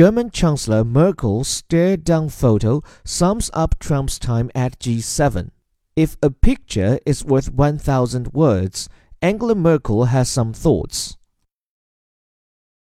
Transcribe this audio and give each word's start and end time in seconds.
German 0.00 0.30
Chancellor 0.30 0.82
Merkel's 0.82 1.46
stare-down 1.46 2.30
photo 2.30 2.82
sums 3.04 3.50
up 3.52 3.78
Trump's 3.78 4.18
time 4.18 4.50
at 4.54 4.78
G7. 4.78 5.50
If 5.94 6.16
a 6.22 6.30
picture 6.30 6.98
is 7.04 7.22
worth 7.22 7.52
1,000 7.52 8.32
words, 8.32 8.88
Angela 9.20 9.54
Merkel 9.54 10.06
has 10.06 10.30
some 10.30 10.54
thoughts. 10.54 11.18